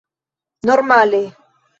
[0.67, 1.21] normale